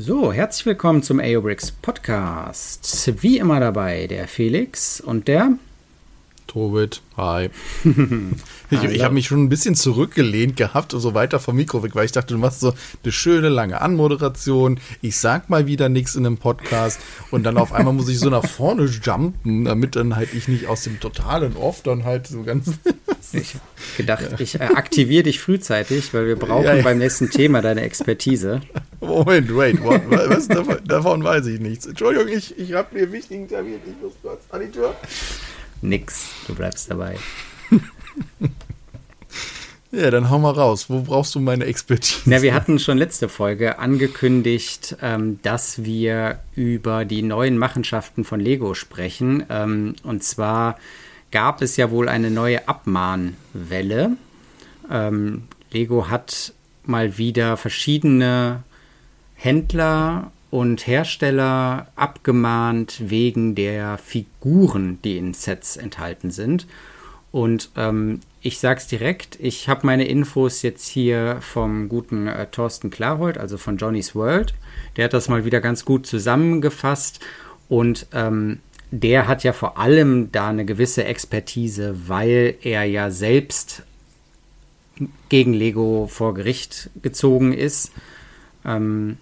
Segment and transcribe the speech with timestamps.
[0.00, 3.14] So, herzlich willkommen zum AOBRICS Podcast.
[3.20, 5.58] Wie immer dabei der Felix und der
[6.46, 7.50] Tobit, hi.
[8.70, 11.96] ich ich habe mich schon ein bisschen zurückgelehnt gehabt und so weiter vom Mikro weg,
[11.96, 14.78] weil ich dachte, du machst so eine schöne lange Anmoderation.
[15.02, 17.00] Ich sag mal wieder nichts in einem Podcast
[17.32, 20.68] und dann auf einmal muss ich so nach vorne jumpen, damit dann halt ich nicht
[20.68, 22.70] aus dem totalen Off dann halt so ganz.
[23.34, 23.56] Ich
[23.96, 24.40] gedacht, ja.
[24.40, 26.82] ich äh, aktiviere dich frühzeitig, weil wir brauchen ja, ja.
[26.82, 28.60] beim nächsten Thema deine Expertise.
[29.00, 31.86] Moment, wait, what, was, davon, davon, weiß ich nichts.
[31.86, 34.94] Entschuldigung, ich, ich habe mir wichtigen Termin, ich muss kurz an die Tür.
[35.80, 37.16] Nix, du bleibst dabei.
[39.92, 40.90] ja, dann hau mal raus.
[40.90, 42.22] Wo brauchst du meine Expertise?
[42.24, 48.40] Na, wir hatten schon letzte Folge angekündigt, ähm, dass wir über die neuen Machenschaften von
[48.40, 49.44] Lego sprechen.
[49.48, 50.78] Ähm, und zwar
[51.30, 54.16] gab es ja wohl eine neue Abmahnwelle.
[54.90, 56.52] Ähm, Lego hat
[56.84, 58.62] mal wieder verschiedene
[59.34, 66.66] Händler und Hersteller abgemahnt wegen der Figuren, die in Sets enthalten sind.
[67.30, 72.88] Und ähm, ich sag's direkt, ich habe meine Infos jetzt hier vom guten äh, Thorsten
[72.88, 74.54] Klarhold, also von Johnny's World.
[74.96, 77.20] Der hat das mal wieder ganz gut zusammengefasst
[77.68, 83.82] und ähm, der hat ja vor allem da eine gewisse Expertise, weil er ja selbst
[85.28, 87.92] gegen Lego vor Gericht gezogen ist.
[88.64, 89.18] Ähm,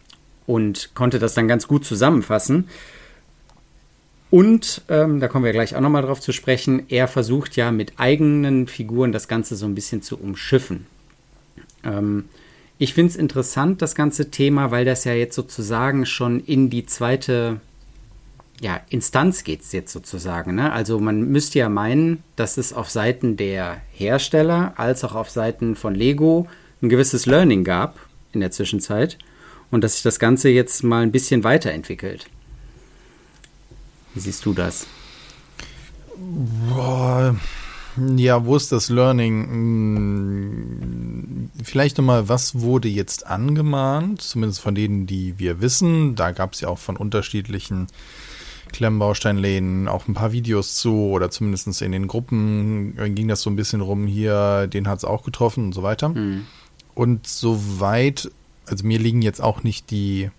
[0.47, 2.69] und konnte das dann ganz gut zusammenfassen.
[4.31, 6.85] Und ähm, da kommen wir gleich auch nochmal drauf zu sprechen.
[6.89, 10.87] Er versucht ja mit eigenen Figuren das Ganze so ein bisschen zu umschiffen.
[11.85, 12.27] Ähm,
[12.79, 16.87] ich finde es interessant, das ganze Thema, weil das ja jetzt sozusagen schon in die
[16.87, 17.61] zweite
[18.61, 20.55] ja, Instanz geht es jetzt sozusagen.
[20.55, 20.73] Ne?
[20.73, 25.77] Also man müsste ja meinen, dass es auf Seiten der Hersteller als auch auf Seiten
[25.77, 26.49] von Lego
[26.83, 27.99] ein gewisses Learning gab
[28.33, 29.19] in der Zwischenzeit
[29.71, 32.29] und dass sich das Ganze jetzt mal ein bisschen weiterentwickelt.
[34.15, 34.87] Wie siehst du das?
[36.17, 37.37] Boah,
[38.17, 39.51] ja, wo ist das Learning?
[39.51, 44.23] Hm, vielleicht nochmal, was wurde jetzt angemahnt?
[44.23, 46.15] Zumindest von denen, die wir wissen.
[46.15, 47.89] Da gab es ja auch von unterschiedlichen
[48.73, 53.57] Klemmbausteinläden auch ein paar Videos zu oder zumindest in den Gruppen ging das so ein
[53.57, 56.11] bisschen rum, hier, den hat es auch getroffen und so weiter.
[56.11, 56.47] Mhm.
[56.95, 58.31] Und soweit
[58.67, 60.31] also mir liegen jetzt auch nicht die,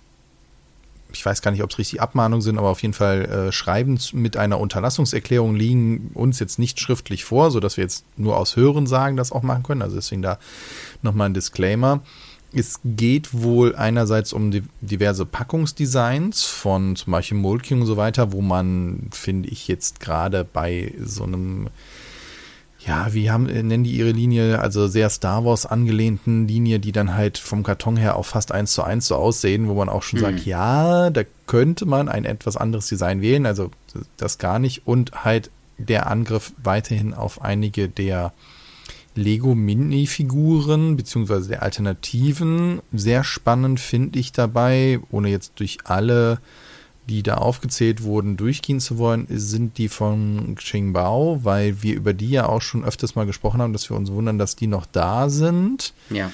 [1.12, 4.00] ich weiß gar nicht, ob es richtig Abmahnungen sind, aber auf jeden Fall äh, Schreiben
[4.14, 8.88] mit einer Unterlassungserklärung liegen uns jetzt nicht schriftlich vor, sodass wir jetzt nur aus Hören
[8.88, 9.82] sagen das auch machen können.
[9.82, 10.38] Also deswegen da
[11.02, 12.02] nochmal ein Disclaimer.
[12.54, 18.32] Es geht wohl einerseits um die diverse Packungsdesigns von zum Beispiel Molking und so weiter,
[18.32, 21.70] wo man, finde ich, jetzt gerade bei so einem
[22.88, 26.92] ja, wie haben, äh, nennen die ihre Linie, also sehr Star Wars angelehnten Linie, die
[26.92, 30.04] dann halt vom Karton her auch fast eins zu eins so aussehen, wo man auch
[30.04, 30.24] schon mhm.
[30.24, 33.72] sagt, ja, da könnte man ein etwas anderes Design wählen, also
[34.16, 38.32] das gar nicht und halt der Angriff weiterhin auf einige der
[39.18, 42.82] Lego Minifiguren beziehungsweise der Alternativen.
[42.94, 46.40] Sehr spannend finde ich dabei, ohne jetzt durch alle
[47.10, 52.30] die da aufgezählt wurden, durchgehen zu wollen, sind die von Qingbao, weil wir über die
[52.30, 55.30] ja auch schon öfters mal gesprochen haben, dass wir uns wundern, dass die noch da
[55.30, 55.94] sind.
[56.10, 56.32] Ja.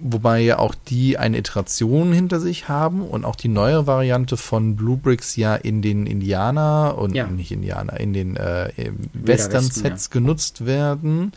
[0.00, 4.74] Wobei ja auch die eine Iteration hinter sich haben und auch die neue Variante von
[4.74, 7.28] Blue Bricks ja in den Indianer und ja.
[7.28, 8.70] nicht Indianer, in den äh,
[9.12, 10.12] Western-Sets ja.
[10.12, 11.32] genutzt werden.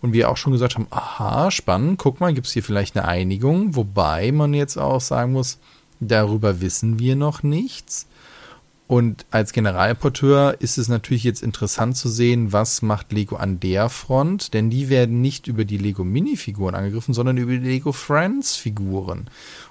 [0.00, 3.06] Und wir auch schon gesagt haben, aha, spannend, guck mal, gibt es hier vielleicht eine
[3.06, 5.58] Einigung, wobei man jetzt auch sagen muss,
[6.00, 8.06] Darüber wissen wir noch nichts.
[8.90, 13.88] Und als Generalporteur ist es natürlich jetzt interessant zu sehen, was macht Lego an der
[13.88, 18.56] Front, denn die werden nicht über die Lego Minifiguren angegriffen, sondern über die Lego Friends
[18.56, 19.28] Figuren.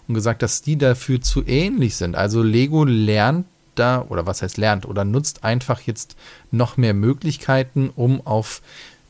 [0.08, 2.16] Und gesagt, dass die dafür zu ähnlich sind.
[2.16, 6.16] Also Lego lernt da, oder was heißt lernt, oder nutzt einfach jetzt
[6.50, 8.62] noch mehr Möglichkeiten, um auf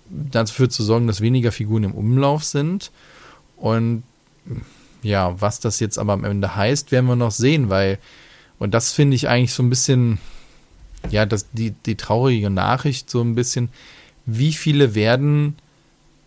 [0.09, 2.89] dafür zu sorgen, dass weniger Figuren im Umlauf sind.
[3.57, 4.01] Und
[5.03, 7.99] ja, was das jetzt aber am Ende heißt, werden wir noch sehen, weil,
[8.59, 10.19] und das finde ich eigentlich so ein bisschen,
[11.09, 13.69] ja, das, die, die traurige Nachricht so ein bisschen,
[14.25, 15.55] wie viele werden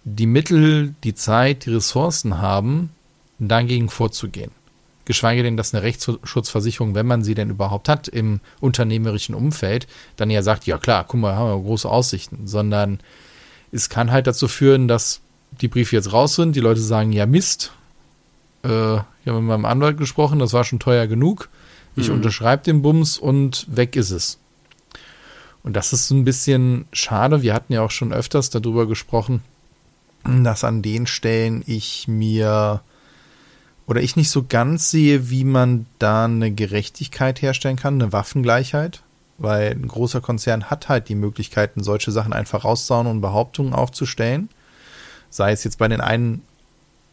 [0.04, 2.90] die Mittel, die Zeit, die Ressourcen haben,
[3.38, 4.50] dagegen vorzugehen.
[5.04, 9.86] Geschweige denn, dass eine Rechtsschutzversicherung, wenn man sie denn überhaupt hat im unternehmerischen Umfeld,
[10.16, 13.00] dann ja sagt, ja klar, guck mal, haben wir große Aussichten, sondern
[13.72, 15.20] es kann halt dazu führen, dass
[15.60, 17.72] die Briefe jetzt raus sind, die Leute sagen, ja Mist,
[18.64, 21.48] äh, ich habe mit meinem Anwalt gesprochen, das war schon teuer genug.
[21.96, 22.16] Ich mhm.
[22.16, 24.38] unterschreibe den Bums und weg ist es.
[25.62, 27.42] Und das ist so ein bisschen schade.
[27.42, 29.42] Wir hatten ja auch schon öfters darüber gesprochen,
[30.24, 32.82] dass an den Stellen ich mir
[33.86, 39.02] oder ich nicht so ganz sehe, wie man da eine Gerechtigkeit herstellen kann, eine Waffengleichheit,
[39.38, 44.48] weil ein großer Konzern hat halt die Möglichkeiten, solche Sachen einfach rauszuhauen und Behauptungen aufzustellen.
[45.30, 46.42] Sei es jetzt bei den einen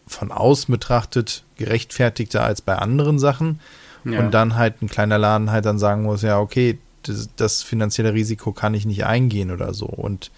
[0.05, 3.59] von außen betrachtet gerechtfertigter als bei anderen Sachen.
[4.05, 4.19] Ja.
[4.19, 8.13] Und dann halt ein kleiner Laden halt dann sagen muss, ja, okay, das, das finanzielle
[8.13, 9.85] Risiko kann ich nicht eingehen oder so.
[9.85, 10.31] Und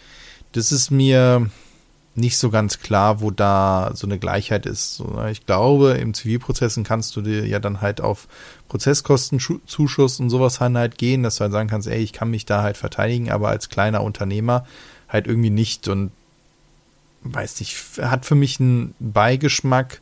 [0.54, 1.50] das ist mir
[2.14, 5.00] nicht so ganz klar, wo da so eine Gleichheit ist.
[5.00, 8.28] Ne, ich glaube, im Zivilprozessen kannst du dir ja dann halt auf
[8.68, 12.64] Prozesskostenzuschuss und sowas halt gehen, dass du halt sagen kannst, ey, ich kann mich da
[12.64, 14.66] halt verteidigen, aber als kleiner Unternehmer
[15.08, 16.12] halt irgendwie nicht und
[17.24, 20.02] weiß nicht, hat für mich einen Beigeschmack,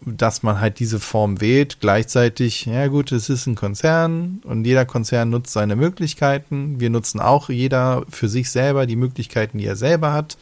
[0.00, 1.80] dass man halt diese Form wählt.
[1.80, 6.80] Gleichzeitig, ja gut, es ist ein Konzern und jeder Konzern nutzt seine Möglichkeiten.
[6.80, 10.38] Wir nutzen auch jeder für sich selber die Möglichkeiten, die er selber hat.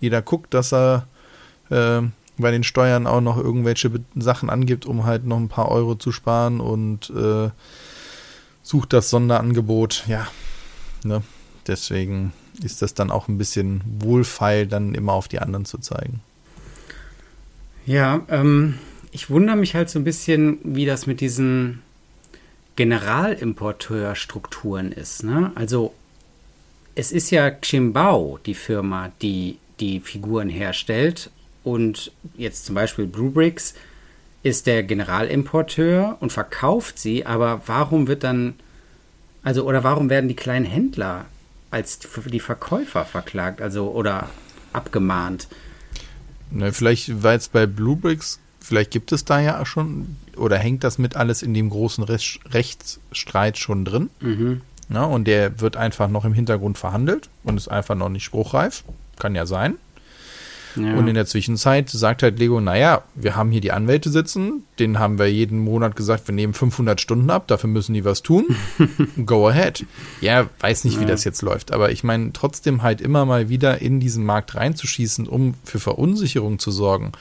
[0.00, 1.06] Jeder guckt, dass er
[1.70, 2.02] äh,
[2.38, 6.12] bei den Steuern auch noch irgendwelche Sachen angibt, um halt noch ein paar Euro zu
[6.12, 7.50] sparen und äh,
[8.62, 10.04] sucht das Sonderangebot.
[10.08, 10.26] Ja,
[11.04, 11.22] ne?
[11.66, 12.32] Deswegen
[12.62, 16.20] ist das dann auch ein bisschen wohlfeil, dann immer auf die anderen zu zeigen.
[17.86, 18.78] Ja, ähm,
[19.16, 21.80] ich wundere mich halt so ein bisschen, wie das mit diesen
[22.76, 25.22] Generalimporteurstrukturen ist.
[25.22, 25.52] Ne?
[25.54, 25.94] Also
[26.94, 31.30] es ist ja Ximbao, die Firma, die die Figuren herstellt.
[31.64, 33.72] Und jetzt zum Beispiel Bluebricks
[34.42, 38.52] ist der Generalimporteur und verkauft sie, aber warum wird dann,
[39.42, 41.24] also oder warum werden die kleinen Händler
[41.70, 44.28] als die Verkäufer verklagt, also oder
[44.74, 45.48] abgemahnt?
[46.50, 50.98] Na, vielleicht war jetzt bei Bluebricks, vielleicht gibt es da ja schon, oder hängt das
[50.98, 54.10] mit alles in dem großen Rech Rechtsstreit schon drin?
[54.20, 54.60] Mhm.
[54.88, 58.84] Na, und der wird einfach noch im Hintergrund verhandelt und ist einfach noch nicht spruchreif.
[59.18, 59.76] Kann ja sein.
[60.76, 60.94] Ja.
[60.94, 64.98] Und in der Zwischenzeit sagt halt Lego, naja, wir haben hier die Anwälte sitzen, denen
[64.98, 68.44] haben wir jeden Monat gesagt, wir nehmen 500 Stunden ab, dafür müssen die was tun.
[69.26, 69.86] Go ahead.
[70.20, 71.00] Ja, weiß nicht, ja.
[71.00, 74.54] wie das jetzt läuft, aber ich meine, trotzdem halt immer mal wieder in diesen Markt
[74.54, 77.12] reinzuschießen, um für Verunsicherung zu sorgen.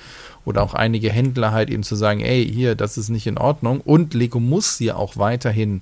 [0.46, 3.82] Oder auch einige Händler halt eben zu sagen, ey, hier, das ist nicht in Ordnung.
[3.82, 5.82] Und Lego muss ja auch weiterhin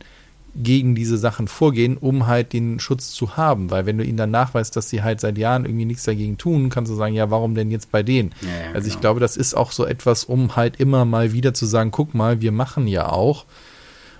[0.56, 3.72] gegen diese Sachen vorgehen, um halt den Schutz zu haben.
[3.72, 6.70] Weil wenn du ihnen dann nachweist, dass sie halt seit Jahren irgendwie nichts dagegen tun,
[6.70, 8.34] kannst du sagen, ja, warum denn jetzt bei denen?
[8.42, 8.94] Ja, ja, also genau.
[8.94, 12.14] ich glaube, das ist auch so etwas, um halt immer mal wieder zu sagen, guck
[12.14, 13.46] mal, wir machen ja auch.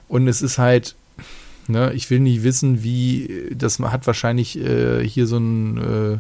[0.08, 0.96] Und es ist halt,
[1.68, 6.18] ne, ich will nicht wissen, wie, das hat wahrscheinlich äh, hier so ein äh,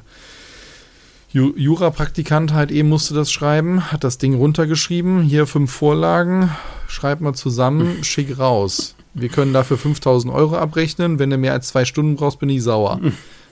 [1.33, 6.51] Jura-Praktikant halt eben musste das schreiben, hat das Ding runtergeschrieben, hier fünf Vorlagen,
[6.87, 11.19] schreib mal zusammen, schick raus wir können dafür 5000 Euro abrechnen.
[11.19, 12.99] Wenn du mehr als zwei Stunden brauchst, bin ich sauer.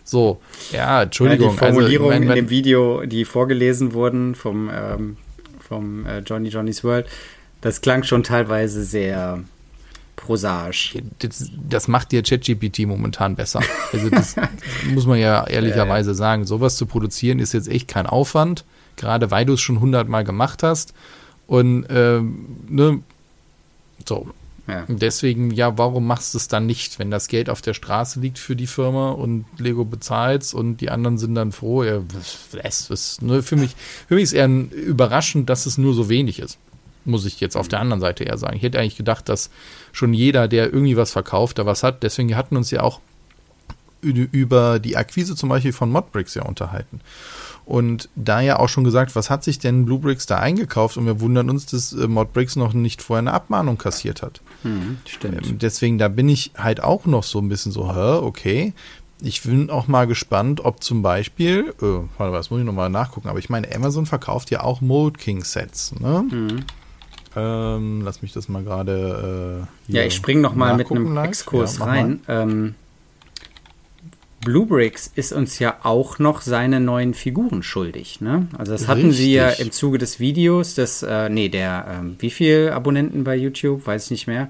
[0.04, 0.42] So,
[0.72, 1.50] ja, Entschuldigung.
[1.50, 5.18] Ja, die Formulierungen also, in dem Video, die vorgelesen wurden vom, ähm,
[5.60, 7.06] vom äh, Johnny Johnny's World,
[7.62, 9.44] das klang schon teilweise sehr
[10.22, 10.98] prosaisch.
[11.20, 13.62] Das, das macht dir ChatGPT momentan besser.
[13.92, 14.36] Also das
[14.94, 16.46] muss man ja ehrlicherweise sagen.
[16.46, 18.64] Sowas zu produzieren ist jetzt echt kein Aufwand,
[18.96, 20.94] gerade weil du es schon hundertmal gemacht hast.
[21.48, 23.00] Und ähm, ne,
[24.08, 24.28] so,
[24.68, 24.86] ja.
[24.88, 28.40] Deswegen, ja, warum machst du es dann nicht, wenn das Geld auf der Straße liegt
[28.40, 31.84] für die Firma und Lego bezahlt und die anderen sind dann froh?
[31.84, 32.02] Ja,
[32.64, 33.76] es ist, ne, für, mich,
[34.08, 36.58] für mich ist eher überraschend, dass es nur so wenig ist.
[37.06, 38.58] Muss ich jetzt auf der anderen Seite eher sagen.
[38.58, 39.50] Ich hätte eigentlich gedacht, dass
[39.92, 42.04] schon jeder, der irgendwie was verkauft, da was hat.
[42.04, 43.00] Deswegen hatten uns ja auch
[44.02, 47.02] über die Akquise zum Beispiel von Modbricks ja unterhalten.
[47.66, 50.98] Und da ja auch schon gesagt, was hat sich denn Bluebricks da eingekauft?
[50.98, 54.42] Und wir wundern uns, dass äh, Modbricks noch nicht vorher eine Abmahnung kassiert hat.
[54.64, 55.48] Hm, stimmt.
[55.48, 58.74] Ähm, deswegen, da bin ich halt auch noch so ein bisschen so, hä, okay.
[59.22, 61.86] Ich bin auch mal gespannt, ob zum Beispiel, äh,
[62.18, 65.20] warte mal, das muss ich nochmal nachgucken, aber ich meine, Amazon verkauft ja auch Mold
[65.20, 66.26] King Sets, ne?
[66.30, 66.66] Hm.
[67.36, 69.68] Ähm, lass mich das mal gerade.
[69.90, 72.20] Äh, ja, ich springe nochmal mit einem Exkurs ja, rein.
[72.28, 72.76] Ähm,
[74.42, 78.22] Bluebricks ist uns ja auch noch seine neuen Figuren schuldig.
[78.22, 78.48] Ne?
[78.58, 82.32] Also das hatten sie ja im Zuge des Videos, des, äh, nee, der, ähm, wie
[82.32, 84.50] viel Abonnenten bei YouTube, weiß ich nicht mehr,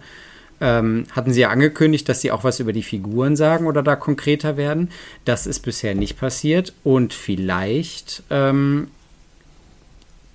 [0.62, 3.98] ähm, hatten sie ja angekündigt, dass sie auch was über die Figuren sagen oder da
[3.98, 4.92] konkreter werden.
[5.26, 8.88] Das ist bisher nicht passiert und vielleicht ähm,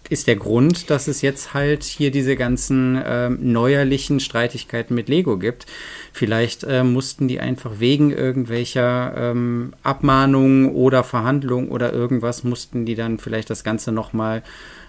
[0.08, 5.38] ist der Grund, dass es jetzt halt hier diese ganzen ähm, neuerlichen Streitigkeiten mit Lego
[5.38, 5.66] gibt.
[6.12, 12.94] Vielleicht äh, mussten die einfach wegen irgendwelcher ähm, Abmahnungen oder Verhandlungen oder irgendwas mussten die
[12.94, 14.42] dann vielleicht das Ganze nochmal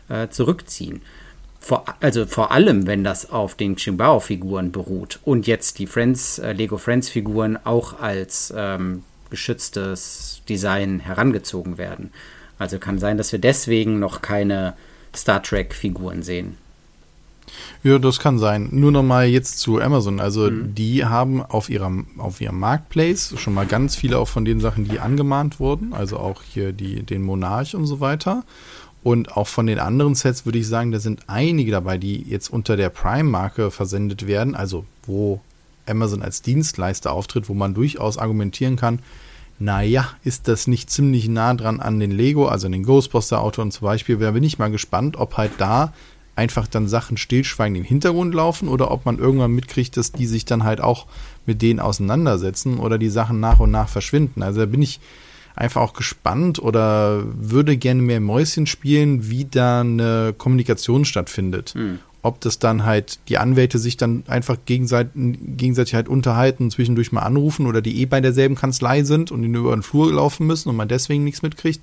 [0.10, 1.02] äh, zurückziehen.
[1.60, 6.54] Vor, also vor allem, wenn das auf den Chimbao-Figuren beruht und jetzt die Friends, äh,
[6.54, 12.12] Lego Friends-Figuren auch als ähm, geschütztes Design herangezogen werden.
[12.60, 14.76] Also kann sein, dass wir deswegen noch keine
[15.18, 16.58] Star Trek-Figuren sehen.
[17.84, 18.70] Ja, das kann sein.
[18.72, 20.20] Nur noch mal jetzt zu Amazon.
[20.20, 20.76] Also mhm.
[20.76, 24.88] die haben auf ihrem, auf ihrem Marketplace schon mal ganz viele auch von den Sachen,
[24.88, 25.94] die angemahnt wurden.
[25.94, 28.44] Also auch hier die, den Monarch und so weiter.
[29.04, 32.50] Und auch von den anderen Sets würde ich sagen, da sind einige dabei, die jetzt
[32.50, 34.56] unter der Prime-Marke versendet werden.
[34.56, 35.40] Also wo
[35.86, 39.00] Amazon als Dienstleister auftritt, wo man durchaus argumentieren kann,
[39.60, 43.86] naja, ist das nicht ziemlich nah dran an den Lego, also an den Ghostbuster-Auto zum
[43.86, 44.18] Beispiel.
[44.18, 45.94] Da bin ich mal gespannt, ob halt da
[46.36, 50.46] einfach dann Sachen stillschweigend im Hintergrund laufen oder ob man irgendwann mitkriegt, dass die sich
[50.46, 51.08] dann halt auch
[51.48, 54.44] mit denen auseinandersetzen oder die Sachen nach und nach verschwinden.
[54.44, 55.00] Also da bin ich
[55.56, 61.72] einfach auch gespannt oder würde gerne mehr Mäuschen spielen, wie da eine Kommunikation stattfindet.
[61.72, 62.00] Hm.
[62.28, 67.14] Ob das dann halt die Anwälte sich dann einfach gegenseitig, gegenseitig halt unterhalten und zwischendurch
[67.14, 70.14] mal anrufen oder die eh bei derselben Kanzlei sind und die nur über den Flur
[70.14, 71.80] laufen müssen und man deswegen nichts mitkriegt.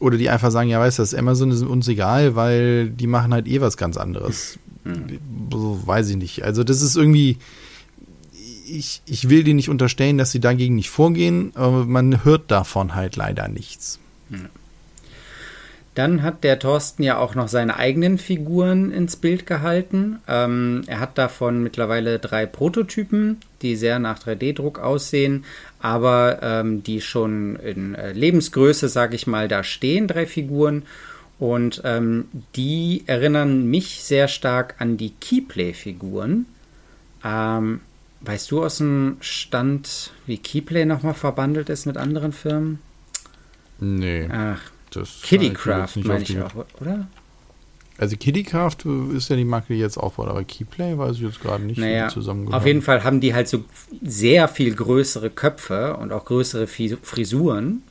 [0.00, 3.32] Oder die einfach sagen, ja, weißt du, das Amazon ist uns egal, weil die machen
[3.32, 4.58] halt eh was ganz anderes.
[4.82, 5.20] Mhm.
[5.52, 6.42] So, weiß ich nicht.
[6.42, 7.36] Also das ist irgendwie,
[8.66, 12.96] ich, ich will denen nicht unterstellen, dass sie dagegen nicht vorgehen, aber man hört davon
[12.96, 14.00] halt leider nichts.
[14.28, 14.48] Mhm.
[16.00, 20.18] Dann hat der Thorsten ja auch noch seine eigenen Figuren ins Bild gehalten.
[20.26, 25.44] Ähm, er hat davon mittlerweile drei Prototypen, die sehr nach 3D-Druck aussehen,
[25.78, 30.84] aber ähm, die schon in äh, Lebensgröße, sage ich mal, da stehen, drei Figuren.
[31.38, 36.46] Und ähm, die erinnern mich sehr stark an die Keyplay-Figuren.
[37.22, 37.80] Ähm,
[38.22, 42.78] weißt du aus dem Stand, wie Keyplay nochmal verbandelt ist mit anderen Firmen?
[43.80, 44.26] Nee.
[44.32, 47.06] Ach, das Kittycraft meine ich auch, oder?
[48.00, 48.78] Also Kittycraft
[49.14, 52.08] ist ja die Marke, die jetzt aufbaut, aber Keyplay weiß ich jetzt gerade nicht, naja,
[52.50, 53.64] Auf jeden Fall haben die halt so
[54.00, 57.82] sehr viel größere Köpfe und auch größere Frisuren,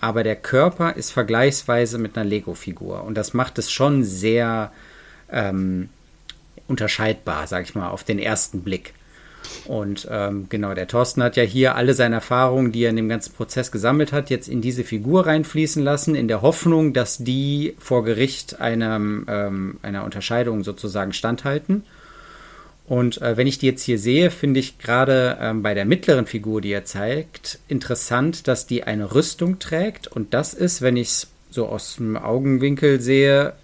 [0.00, 4.72] aber der Körper ist vergleichsweise mit einer Lego-Figur und das macht es schon sehr
[5.30, 5.90] ähm,
[6.66, 8.94] unterscheidbar, sag ich mal, auf den ersten Blick.
[9.66, 13.08] Und ähm, genau, der Thorsten hat ja hier alle seine Erfahrungen, die er in dem
[13.08, 17.74] ganzen Prozess gesammelt hat, jetzt in diese Figur reinfließen lassen, in der Hoffnung, dass die
[17.78, 21.84] vor Gericht einem, ähm, einer Unterscheidung sozusagen standhalten.
[22.86, 26.26] Und äh, wenn ich die jetzt hier sehe, finde ich gerade ähm, bei der mittleren
[26.26, 30.08] Figur, die er zeigt, interessant, dass die eine Rüstung trägt.
[30.08, 33.54] Und das ist, wenn ich es so aus dem Augenwinkel sehe,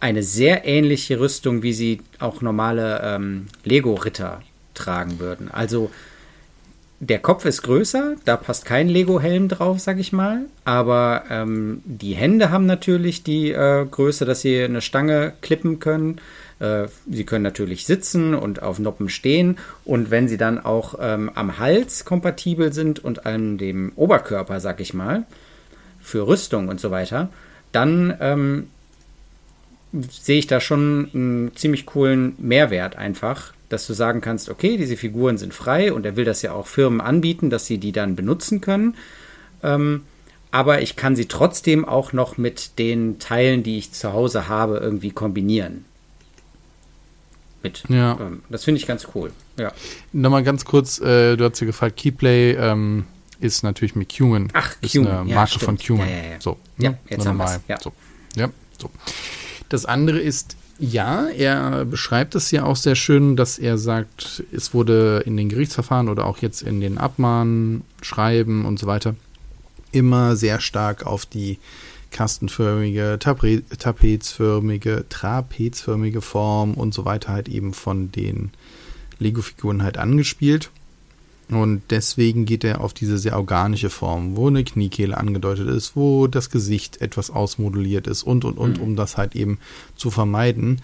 [0.00, 4.42] eine sehr ähnliche Rüstung, wie sie auch normale ähm, Lego-Ritter
[4.74, 5.50] tragen würden.
[5.50, 5.90] Also
[7.00, 10.46] der Kopf ist größer, da passt kein Lego-Helm drauf, sag ich mal.
[10.64, 16.20] Aber ähm, die Hände haben natürlich die äh, Größe, dass sie eine Stange klippen können.
[16.58, 19.58] Äh, sie können natürlich sitzen und auf Noppen stehen.
[19.84, 24.80] Und wenn sie dann auch ähm, am Hals kompatibel sind und an dem Oberkörper, sag
[24.80, 25.24] ich mal,
[26.00, 27.28] für Rüstung und so weiter,
[27.70, 28.70] dann ähm,
[29.92, 34.96] sehe ich da schon einen ziemlich coolen Mehrwert einfach dass du sagen kannst, okay, diese
[34.96, 38.16] Figuren sind frei und er will das ja auch Firmen anbieten, dass sie die dann
[38.16, 38.96] benutzen können.
[39.62, 40.02] Ähm,
[40.50, 44.78] aber ich kann sie trotzdem auch noch mit den Teilen, die ich zu Hause habe,
[44.78, 45.84] irgendwie kombinieren.
[47.62, 47.84] Mit.
[47.88, 48.16] Ja.
[48.18, 49.32] Ähm, das finde ich ganz cool.
[49.58, 49.72] Ja.
[50.12, 53.04] Nochmal ganz kurz, äh, du hast ja gefragt, Keyplay ähm,
[53.40, 54.48] ist natürlich mit Cuman.
[54.54, 55.12] Ach, ist Cuman.
[55.12, 56.08] eine Marke ja, von Cuman.
[56.08, 56.40] Ja, ja, ja.
[56.40, 56.98] So, ja, ne?
[57.10, 57.80] jetzt haben ja.
[57.80, 57.92] So.
[58.36, 58.48] ja,
[58.80, 58.90] so.
[59.68, 64.72] Das andere ist ja, er beschreibt es ja auch sehr schön, dass er sagt, es
[64.74, 69.16] wurde in den Gerichtsverfahren oder auch jetzt in den Abmahnschreiben und so weiter
[69.90, 71.58] immer sehr stark auf die
[72.10, 78.50] kastenförmige, Tape tapezförmige, trapezförmige Form und so weiter halt eben von den
[79.18, 80.70] Lego-Figuren halt angespielt.
[81.50, 86.26] Und deswegen geht er auf diese sehr organische Form, wo eine Kniekehle angedeutet ist, wo
[86.26, 88.82] das Gesicht etwas ausmodelliert ist und, und, und, mhm.
[88.82, 89.58] um das halt eben
[89.96, 90.82] zu vermeiden.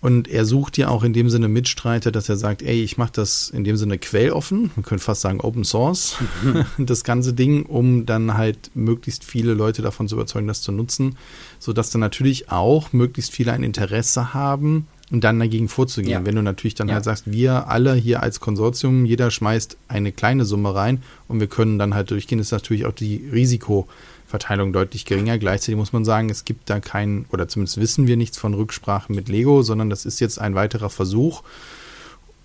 [0.00, 3.10] Und er sucht ja auch in dem Sinne Mitstreiter, dass er sagt, ey, ich mache
[3.14, 6.64] das in dem Sinne quelloffen, man könnte fast sagen Open Source, mhm.
[6.86, 11.16] das ganze Ding, um dann halt möglichst viele Leute davon zu überzeugen, das zu nutzen,
[11.58, 16.20] sodass dann natürlich auch möglichst viele ein Interesse haben, und dann dagegen vorzugehen.
[16.20, 16.26] Ja.
[16.26, 16.94] Wenn du natürlich dann ja.
[16.94, 21.46] halt sagst, wir alle hier als Konsortium, jeder schmeißt eine kleine Summe rein und wir
[21.46, 25.38] können dann halt durchgehen, ist natürlich auch die Risikoverteilung deutlich geringer.
[25.38, 29.14] Gleichzeitig muss man sagen, es gibt da keinen, oder zumindest wissen wir nichts von Rücksprachen
[29.14, 31.42] mit Lego, sondern das ist jetzt ein weiterer Versuch.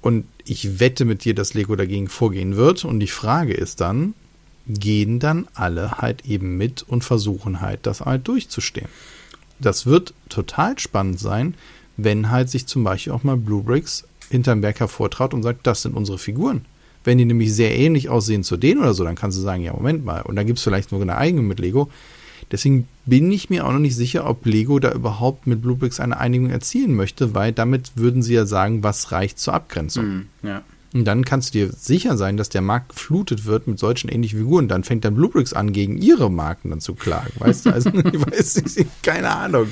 [0.02, 2.84] Und ich wette mit dir, dass Lego dagegen vorgehen wird.
[2.84, 4.14] Und die Frage ist dann,
[4.68, 8.88] gehen dann alle halt eben mit und versuchen halt, das halt durchzustehen.
[9.60, 11.56] Das wird total spannend sein,
[11.98, 15.84] wenn halt sich zum Beispiel auch mal Blue Bricks hinterm Berg hervortraut und sagt, das
[15.84, 16.66] sind unsere Figuren.
[17.04, 19.74] Wenn die nämlich sehr ähnlich aussehen zu denen oder so, dann kannst du sagen, ja,
[19.74, 21.90] Moment mal, und dann gibt es vielleicht nur eine eigene mit Lego,
[22.54, 26.20] Deswegen bin ich mir auch noch nicht sicher, ob Lego da überhaupt mit Bluebricks eine
[26.20, 30.06] Einigung erzielen möchte, weil damit würden sie ja sagen, was reicht zur Abgrenzung.
[30.06, 30.62] Mm, ja.
[30.94, 34.38] Und dann kannst du dir sicher sein, dass der Markt geflutet wird mit solchen ähnlichen
[34.38, 34.68] Figuren.
[34.68, 37.32] Dann fängt dann Bluebricks an, gegen ihre Marken dann zu klagen.
[37.40, 39.72] Weißt du, also ich weiß nicht, keine Ahnung.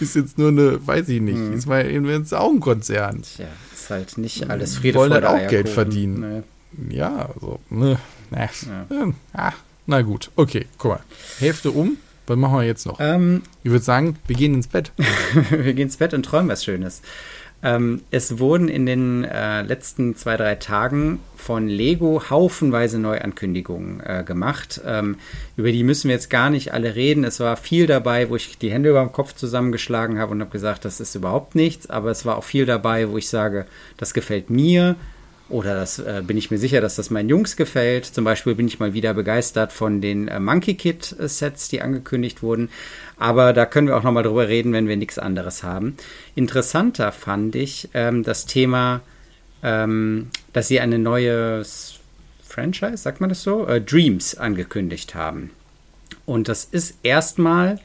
[0.00, 1.38] Ist jetzt nur eine, weiß ich nicht.
[1.38, 1.52] Mhm.
[1.52, 1.84] Ist mal
[2.32, 3.22] auch ein Konzern.
[3.22, 6.44] Tja, ist halt nicht alles Friede, Wollen halt auch Geld verdienen.
[6.78, 6.96] Nee.
[6.96, 7.98] Ja, also, ne,
[8.30, 8.48] ne.
[8.90, 9.12] Ja.
[9.32, 9.52] Ah,
[9.86, 11.00] na gut, okay, guck mal.
[11.38, 11.96] Hälfte um.
[12.26, 12.98] Was machen wir jetzt noch?
[13.00, 14.92] Ähm, ich würde sagen, wir gehen ins Bett.
[15.50, 17.02] wir gehen ins Bett und träumen was Schönes.
[17.62, 24.24] Ähm, es wurden in den äh, letzten zwei, drei Tagen von Lego haufenweise Neuankündigungen äh,
[24.24, 24.80] gemacht.
[24.84, 25.16] Ähm,
[25.56, 27.24] über die müssen wir jetzt gar nicht alle reden.
[27.24, 30.50] Es war viel dabei, wo ich die Hände über dem Kopf zusammengeschlagen habe und habe
[30.50, 31.90] gesagt, das ist überhaupt nichts.
[31.90, 33.66] Aber es war auch viel dabei, wo ich sage,
[33.98, 34.96] das gefällt mir.
[35.50, 38.06] Oder das äh, bin ich mir sicher, dass das meinen Jungs gefällt.
[38.06, 42.42] Zum Beispiel bin ich mal wieder begeistert von den äh, Monkey Kid Sets, die angekündigt
[42.42, 42.70] wurden.
[43.18, 45.96] Aber da können wir auch nochmal drüber reden, wenn wir nichts anderes haben.
[46.36, 49.00] Interessanter fand ich ähm, das Thema,
[49.62, 51.64] ähm, dass sie eine neue
[52.46, 55.50] Franchise, sagt man das so, äh, Dreams angekündigt haben.
[56.26, 57.80] Und das ist erstmal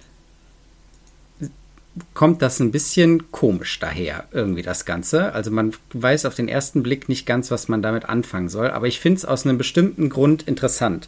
[2.13, 5.33] kommt das ein bisschen komisch daher, irgendwie das Ganze.
[5.33, 8.87] Also man weiß auf den ersten Blick nicht ganz, was man damit anfangen soll, aber
[8.87, 11.07] ich finde es aus einem bestimmten Grund interessant.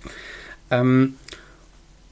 [0.72, 1.16] Ähm,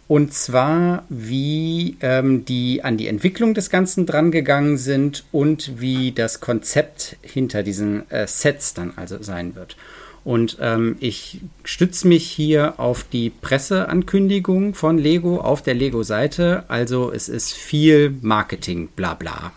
[0.08, 6.42] und zwar, wie ähm, die an die Entwicklung des Ganzen drangegangen sind und wie das
[6.42, 9.78] Konzept hinter diesen äh, Sets dann also sein wird.
[10.26, 16.64] Und ähm, ich stütze mich hier auf die Presseankündigung von Lego auf der Lego-Seite.
[16.68, 19.52] Also es ist viel Marketing, bla bla.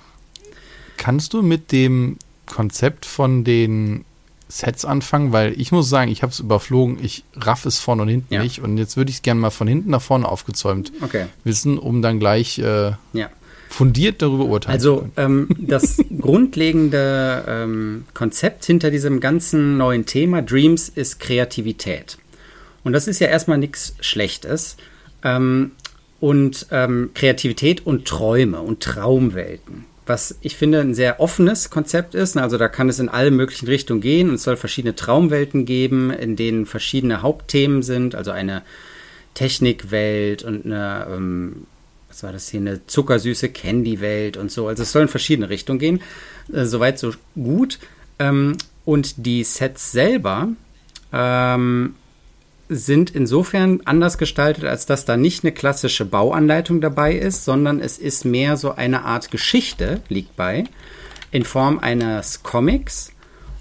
[0.98, 4.04] Kannst du mit dem Konzept von den
[4.48, 5.32] Sets anfangen?
[5.32, 8.42] Weil ich muss sagen, ich habe es überflogen, ich raff es vorne und hinten ja.
[8.42, 8.60] nicht.
[8.60, 11.28] Und jetzt würde ich es gerne mal von hinten nach vorne aufgezäumt okay.
[11.44, 13.30] wissen, um dann gleich äh, ja
[13.68, 14.74] fundiert darüber urteilen.
[14.74, 22.18] Also ähm, das grundlegende ähm, Konzept hinter diesem ganzen neuen Thema Dreams ist Kreativität.
[22.84, 24.76] Und das ist ja erstmal nichts Schlechtes.
[25.22, 25.72] Ähm,
[26.20, 29.84] und ähm, Kreativität und Träume und Traumwelten.
[30.06, 32.36] Was ich finde ein sehr offenes Konzept ist.
[32.36, 36.10] Also da kann es in alle möglichen Richtungen gehen und es soll verschiedene Traumwelten geben,
[36.10, 38.14] in denen verschiedene Hauptthemen sind.
[38.14, 38.62] Also eine
[39.34, 41.66] Technikwelt und eine ähm,
[42.18, 44.66] was war das hier, eine zuckersüße Candy-Welt und so.
[44.66, 46.00] Also es soll in verschiedene Richtungen gehen.
[46.52, 47.78] Äh, soweit so gut.
[48.18, 50.48] Ähm, und die Sets selber
[51.12, 51.94] ähm,
[52.68, 57.98] sind insofern anders gestaltet, als dass da nicht eine klassische Bauanleitung dabei ist, sondern es
[57.98, 60.64] ist mehr so eine Art Geschichte, liegt bei,
[61.30, 63.12] in Form eines Comics.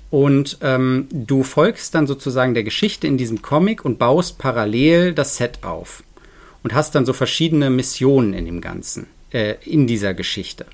[0.09, 5.37] Und ähm, du folgst dann sozusagen der Geschichte in diesem Comic und baust parallel das
[5.37, 6.01] Set auf
[6.67, 10.65] und hast dann so verschiedene Missionen in dem Ganzen, äh, in dieser Geschichte.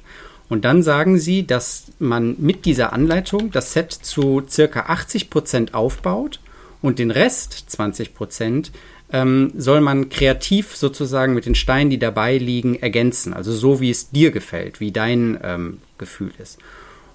[0.49, 5.75] Und dann sagen sie, dass man mit dieser Anleitung das Set zu circa 80 Prozent
[5.75, 6.39] aufbaut
[6.82, 8.71] und den Rest, 20 Prozent,
[9.12, 13.32] ähm, soll man kreativ sozusagen mit den Steinen, die dabei liegen, ergänzen.
[13.32, 16.58] Also so, wie es dir gefällt, wie dein ähm, Gefühl ist.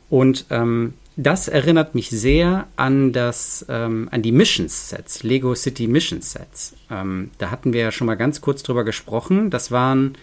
[0.08, 6.74] Und ähm, das erinnert mich sehr an das, ähm, an die Missions-Sets, Lego City Missions-Sets.
[6.92, 9.50] Ähm, da hatten wir ja schon mal ganz kurz drüber gesprochen.
[9.50, 10.16] Das waren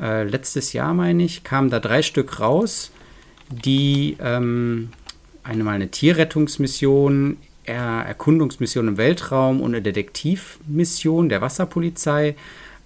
[0.00, 2.90] äh, letztes Jahr, meine ich, kamen da drei Stück raus,
[3.50, 4.88] die ähm,
[5.42, 12.34] einmal eine Tierrettungsmission, er Erkundungsmission im Weltraum und eine Detektivmission der Wasserpolizei.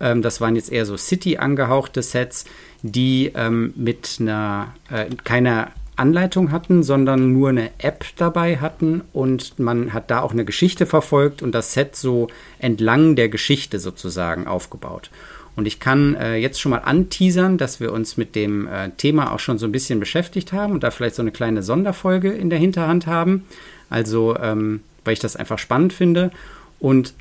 [0.01, 2.47] Ähm, das waren jetzt eher so City angehauchte Sets,
[2.83, 9.59] die ähm, mit einer äh, keiner Anleitung hatten, sondern nur eine App dabei hatten und
[9.59, 12.29] man hat da auch eine Geschichte verfolgt und das Set so
[12.59, 15.11] entlang der Geschichte sozusagen aufgebaut.
[15.57, 19.33] Und ich kann äh, jetzt schon mal anteasern, dass wir uns mit dem äh, Thema
[19.33, 22.51] auch schon so ein bisschen beschäftigt haben und da vielleicht so eine kleine Sonderfolge in
[22.51, 23.45] der Hinterhand haben.
[23.89, 26.33] Also, ähm, weil ich das einfach spannend finde.
[26.81, 27.15] Und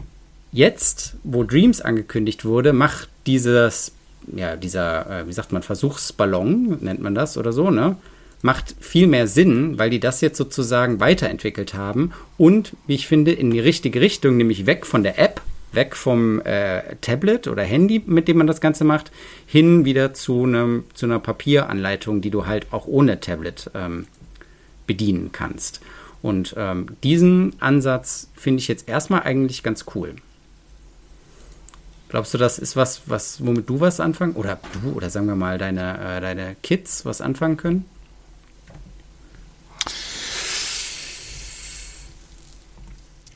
[0.51, 3.91] jetzt, wo Dreams angekündigt wurde, macht dieses,
[4.35, 7.97] ja, dieser, äh, wie sagt man, Versuchsballon, nennt man das oder so, ne?
[8.43, 13.31] Macht viel mehr Sinn, weil die das jetzt sozusagen weiterentwickelt haben und, wie ich finde,
[13.31, 18.03] in die richtige Richtung, nämlich weg von der App, weg vom äh, Tablet oder Handy,
[18.05, 19.11] mit dem man das Ganze macht,
[19.47, 24.07] hin wieder zu, einem, zu einer Papieranleitung, die du halt auch ohne Tablet ähm,
[24.85, 25.79] bedienen kannst.
[26.21, 30.15] Und ähm, diesen Ansatz finde ich jetzt erstmal eigentlich ganz cool.
[32.09, 34.33] Glaubst du, das ist was, was, womit du was anfangen?
[34.33, 37.85] Oder du, oder sagen wir mal, deine, äh, deine Kids was anfangen können?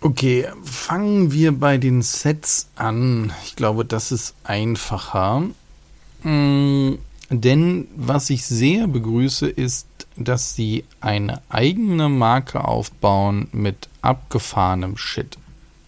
[0.07, 3.33] Okay, fangen wir bei den Sets an.
[3.43, 5.43] Ich glaube, das ist einfacher.
[6.23, 6.93] Mm,
[7.29, 15.37] denn was ich sehr begrüße, ist, dass sie eine eigene Marke aufbauen mit abgefahrenem Shit.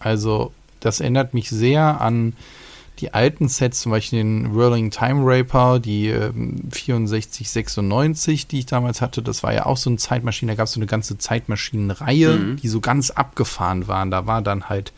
[0.00, 2.34] Also, das erinnert mich sehr an
[3.00, 9.00] die alten Sets, zum Beispiel den Whirling Time Raper, die äh, 6496, die ich damals
[9.00, 9.22] hatte.
[9.22, 10.52] Das war ja auch so eine Zeitmaschine.
[10.52, 12.56] Da gab es so eine ganze Zeitmaschinenreihe, mhm.
[12.56, 14.10] die so ganz abgefahren waren.
[14.10, 14.92] Da war dann halt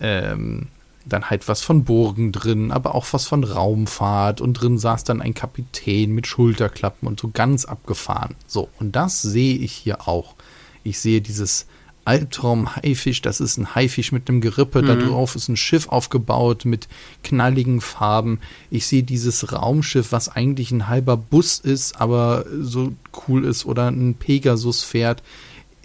[0.00, 0.68] ähm,
[1.06, 5.22] dann halt was von Burgen drin, aber auch was von Raumfahrt und drin saß dann
[5.22, 8.34] ein Kapitän mit Schulterklappen und so ganz abgefahren.
[8.46, 10.34] So, und das sehe ich hier auch.
[10.82, 11.66] Ich sehe dieses
[12.06, 14.86] Albtraum-Haifisch, das ist ein Haifisch mit einem Gerippe, mhm.
[14.86, 16.88] da drauf ist ein Schiff aufgebaut mit
[17.22, 18.40] knalligen Farben.
[18.70, 22.92] Ich sehe dieses Raumschiff, was eigentlich ein halber Bus ist, aber so
[23.26, 25.22] cool ist oder ein Pegasus fährt.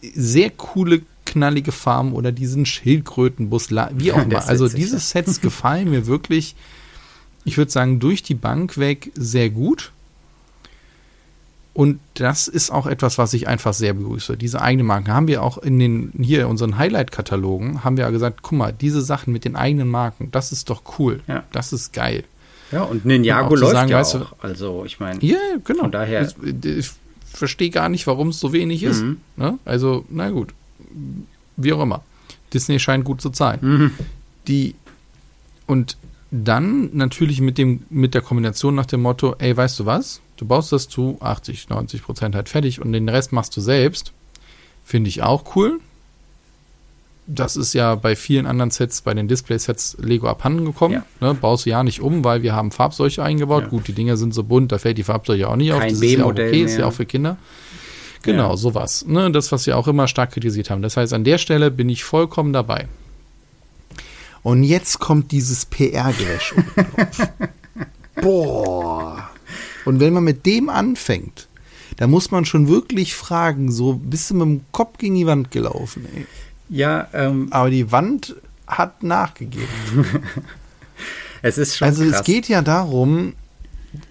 [0.02, 4.48] Sehr coole knallige Farben oder diesen Schildkrötenbus, wie auch immer.
[4.48, 6.56] Also diese Sets gefallen mir wirklich,
[7.46, 9.92] ich würde sagen, durch die Bank weg sehr gut.
[11.74, 14.36] Und das ist auch etwas, was ich einfach sehr begrüße.
[14.36, 18.10] Diese eigenen Marken haben wir auch in den, hier in unseren Highlight-Katalogen, haben wir ja
[18.10, 21.22] gesagt, guck mal, diese Sachen mit den eigenen Marken, das ist doch cool.
[21.28, 21.44] Ja.
[21.54, 22.26] Das ist geil.
[22.74, 25.84] Ja, und Ninjago läuft sagen, ja weißt du, Also, ich meine, ja, genau.
[25.84, 26.24] von daher.
[26.24, 26.92] Ich, ich
[27.26, 29.02] verstehe gar nicht, warum es so wenig ist.
[29.02, 29.18] Mhm.
[29.38, 29.58] Ne?
[29.64, 30.54] Also, na gut
[31.64, 32.04] wie auch immer.
[32.54, 33.60] Disney scheint gut zu zahlen.
[33.62, 33.92] Mhm.
[34.48, 34.76] Die
[35.68, 35.98] und
[36.32, 40.22] dann natürlich mit dem mit der Kombination nach dem Motto, ey, weißt du was?
[40.38, 44.14] Du baust das zu 80, 90 Prozent halt fertig und den Rest machst du selbst.
[44.84, 45.80] Finde ich auch cool.
[47.28, 50.96] Das ist ja bei vielen anderen Sets, bei den Display-Sets Lego abhanden gekommen.
[50.96, 51.06] Ja.
[51.20, 53.64] Ne, baust du ja nicht um, weil wir haben Farbseuche eingebaut.
[53.64, 53.70] Ja.
[53.70, 55.88] Gut, die Dinger sind so bunt, da fällt die Farbseuche auch nicht Kein auf.
[55.90, 56.66] Das ist ja auch okay, mehr.
[56.66, 57.38] ist ja auch für Kinder.
[58.24, 58.58] Genau, ja.
[58.58, 59.06] sowas.
[59.06, 60.82] Ne, das, was wir auch immer stark kritisiert haben.
[60.82, 62.88] Das heißt, an der Stelle bin ich vollkommen dabei.
[64.44, 66.56] Und jetzt kommt dieses PR-Gewäsch.
[68.16, 69.30] Boah.
[69.86, 71.48] Und wenn man mit dem anfängt,
[71.98, 75.52] da muss man schon wirklich fragen, so bist du mit dem Kopf gegen die Wand
[75.52, 76.26] gelaufen, ey.
[76.70, 77.48] Ja, ähm.
[77.52, 79.68] Aber die Wand hat nachgegeben.
[81.42, 81.88] es ist schon.
[81.88, 82.20] Also krass.
[82.20, 83.34] es geht ja darum,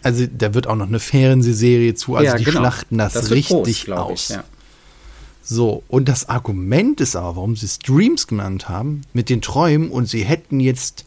[0.02, 2.60] also da wird auch noch eine Fernsehserie zu, also ja, die genau.
[2.60, 4.30] schlachten das, das richtig groß, aus.
[4.30, 4.44] Ich, ja.
[5.52, 10.06] So, und das Argument ist aber, warum sie Streams genannt haben, mit den Träumen und
[10.06, 11.04] sie hätten jetzt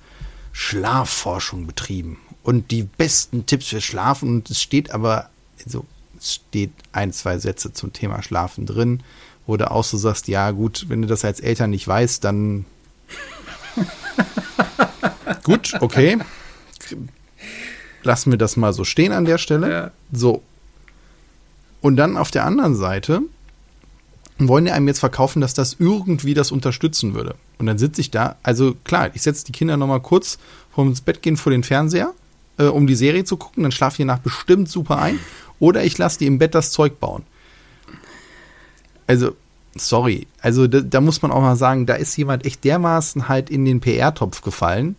[0.51, 5.29] Schlafforschung betrieben und die besten Tipps für Schlafen und es steht aber,
[5.65, 5.85] also
[6.19, 9.01] es steht ein, zwei Sätze zum Thema Schlafen drin,
[9.47, 12.65] wo du auch so sagst, ja gut, wenn du das als Eltern nicht weißt, dann
[15.43, 16.19] gut, okay
[18.03, 19.71] lassen wir das mal so stehen an der Stelle.
[19.71, 19.91] Ja.
[20.11, 20.43] So.
[21.81, 23.21] Und dann auf der anderen Seite
[24.47, 27.35] wollen die einem jetzt verkaufen, dass das irgendwie das unterstützen würde.
[27.59, 30.37] Und dann sitze ich da, also klar, ich setze die Kinder nochmal kurz
[30.73, 32.13] vorm ins Bett gehen vor den Fernseher,
[32.57, 35.19] äh, um die Serie zu gucken, dann schlafe ich nach bestimmt super ein.
[35.59, 37.23] Oder ich lasse die im Bett das Zeug bauen.
[39.07, 39.35] Also,
[39.75, 43.49] sorry, also da, da muss man auch mal sagen, da ist jemand echt dermaßen halt
[43.49, 44.95] in den PR-Topf gefallen,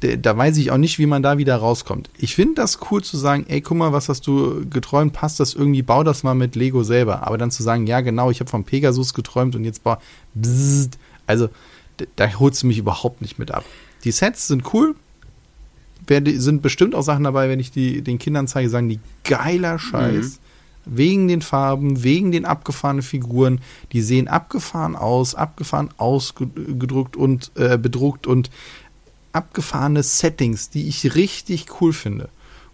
[0.00, 2.10] da weiß ich auch nicht, wie man da wieder rauskommt.
[2.18, 5.54] Ich finde das cool zu sagen, ey, guck mal, was hast du geträumt, passt das
[5.54, 7.26] irgendwie, bau das mal mit Lego selber.
[7.26, 9.96] Aber dann zu sagen, ja, genau, ich habe vom Pegasus geträumt und jetzt bau,
[10.34, 11.48] bzzzt, also
[12.16, 13.64] da holst du mich überhaupt nicht mit ab.
[14.04, 14.94] Die Sets sind cool,
[16.08, 20.38] sind bestimmt auch Sachen dabei, wenn ich die den Kindern zeige, sagen die geiler Scheiß.
[20.38, 20.46] Mhm.
[20.88, 23.60] Wegen den Farben, wegen den abgefahrenen Figuren.
[23.90, 28.50] Die sehen abgefahren aus, abgefahren ausgedruckt und äh, bedruckt und
[29.36, 32.28] abgefahrene Settings, die ich richtig cool finde.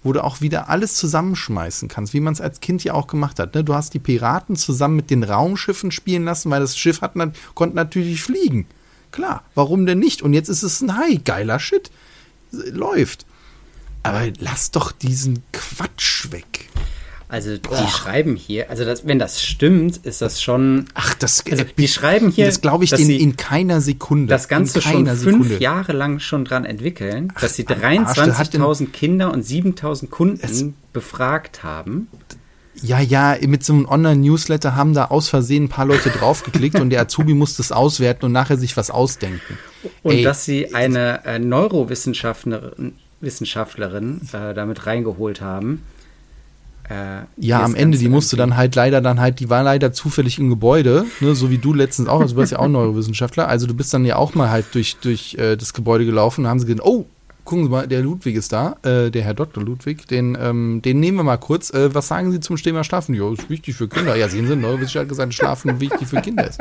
[0.05, 3.39] Wo du auch wieder alles zusammenschmeißen kannst, wie man es als Kind ja auch gemacht
[3.39, 3.55] hat.
[3.55, 3.63] Ne?
[3.63, 7.15] Du hast die Piraten zusammen mit den Raumschiffen spielen lassen, weil das Schiff hat,
[7.55, 8.67] konnte natürlich fliegen.
[9.13, 10.23] Klar, warum denn nicht?
[10.23, 11.91] Und jetzt ist es ein Hai, geiler Shit.
[12.51, 13.27] Läuft.
[14.03, 16.72] Aber lass doch diesen Quatsch weg.
[17.33, 20.85] Also die schreiben hier, also das, wenn das stimmt, ist das schon.
[20.93, 21.43] Ach, das.
[21.51, 22.45] Also die schreiben hier.
[22.45, 24.27] Das glaube ich in, in, keiner Sekunde.
[24.27, 25.57] Das Ganze schon fünf Sekunde.
[25.59, 32.09] Jahre lang schon dran entwickeln, Ach, dass sie 23.000 Kinder und 7.000 Kunden befragt haben.
[32.83, 36.91] Ja, ja, mit so einem Online-Newsletter haben da aus Versehen ein paar Leute draufgeklickt und
[36.91, 39.57] der Azubi muss das auswerten und nachher sich was ausdenken.
[40.03, 42.93] Und Ey, dass sie eine äh, Neurowissenschaftlerin
[43.23, 45.83] Wissenschaftlerin äh, damit reingeholt haben,
[46.89, 50.39] äh, ja, am Ende, die musste dann halt leider dann halt, die war leider zufällig
[50.39, 53.67] im Gebäude, ne, so wie du letztens auch, also du bist ja auch Neurowissenschaftler, also
[53.67, 56.59] du bist dann ja auch mal halt durch, durch äh, das Gebäude gelaufen und haben
[56.59, 57.07] sie gesagt, oh,
[57.45, 59.63] gucken Sie mal, der Ludwig ist da, äh, der Herr Dr.
[59.63, 61.71] Ludwig, den, ähm, den nehmen wir mal kurz.
[61.71, 63.15] Äh, was sagen Sie zum Thema Schlafen?
[63.15, 64.17] Ja, ist wichtig für Kinder.
[64.17, 66.61] Ja, sehen Sie, Neurowissenschaftler hat gesagt, Schlafen wichtig für Kinder ist.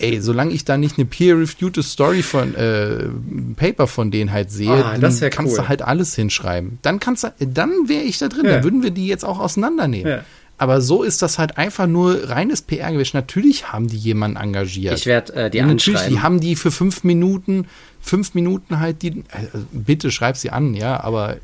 [0.00, 3.08] Ey, solange ich da nicht eine peer-reviewed Story von äh,
[3.56, 5.64] Paper von denen halt sehe, ah, dann kannst cool.
[5.64, 6.78] du halt alles hinschreiben.
[6.82, 8.52] Dann kannst du, dann wäre ich da drin, ja.
[8.52, 10.10] dann würden wir die jetzt auch auseinandernehmen.
[10.10, 10.24] Ja.
[10.60, 13.16] Aber so ist das halt einfach nur reines PR gewesen.
[13.16, 14.98] Natürlich haben die jemanden engagiert.
[14.98, 17.66] Ich werde äh, die ja, Natürlich, die haben die für fünf Minuten,
[18.02, 19.20] fünf Minuten halt die.
[19.20, 21.38] Äh, bitte schreib sie an, ja, aber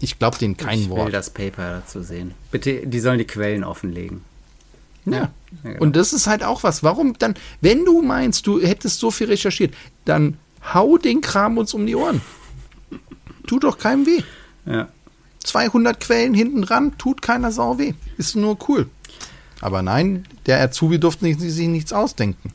[0.00, 1.00] ich glaube denen kein ich Wort.
[1.00, 2.34] Ich will das Paper dazu sehen.
[2.50, 4.20] Bitte, die sollen die Quellen offenlegen.
[5.12, 5.30] Ja.
[5.64, 5.80] ja genau.
[5.80, 6.82] Und das ist halt auch was.
[6.82, 10.36] Warum dann, wenn du meinst, du hättest so viel recherchiert, dann
[10.74, 12.20] hau den Kram uns um die Ohren.
[13.46, 14.22] Tut doch keinem weh.
[14.66, 14.88] Ja.
[15.44, 17.94] 200 Quellen hinten dran, tut keiner Sau weh.
[18.18, 18.88] Ist nur cool.
[19.60, 22.52] Aber nein, der Azubi durfte nicht, sich nichts ausdenken.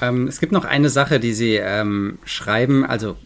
[0.00, 2.84] Ähm, es gibt noch eine Sache, die Sie ähm, schreiben.
[2.84, 3.16] Also,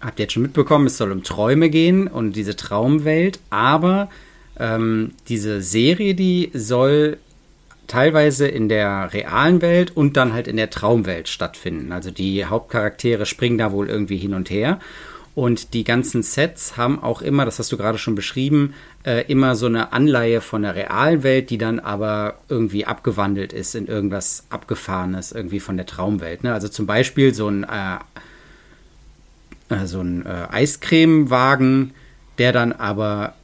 [0.00, 3.40] habt ihr jetzt schon mitbekommen, es soll um Träume gehen und diese Traumwelt.
[3.50, 4.08] Aber
[4.58, 7.18] ähm, diese Serie, die soll
[7.88, 11.90] teilweise in der realen Welt und dann halt in der Traumwelt stattfinden.
[11.90, 14.78] Also die Hauptcharaktere springen da wohl irgendwie hin und her.
[15.34, 18.74] Und die ganzen Sets haben auch immer, das hast du gerade schon beschrieben,
[19.04, 23.76] äh, immer so eine Anleihe von der realen Welt, die dann aber irgendwie abgewandelt ist
[23.76, 26.42] in irgendwas Abgefahrenes, irgendwie von der Traumwelt.
[26.42, 26.52] Ne?
[26.52, 27.98] Also zum Beispiel so ein, äh,
[29.74, 31.92] äh, so ein äh, Eiscremewagen,
[32.38, 33.34] der dann aber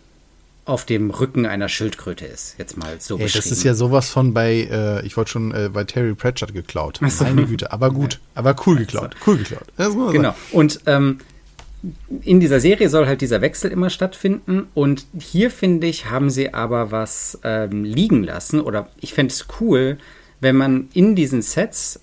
[0.65, 2.57] auf dem Rücken einer Schildkröte ist.
[2.59, 3.43] Jetzt mal so Ey, beschrieben.
[3.45, 7.01] Das ist ja sowas von bei, äh, ich wollte schon äh, bei Terry Pratchett geklaut.
[7.01, 9.67] Meine Güte, aber gut, aber cool geklaut, cool geklaut.
[10.13, 10.35] genau.
[10.53, 11.19] Und ähm,
[12.23, 16.55] in dieser Serie soll halt dieser Wechsel immer stattfinden und hier finde ich, haben sie
[16.55, 19.99] aber was ähm, liegen lassen oder ich fände es cool,
[20.41, 22.01] wenn man in diesen Sets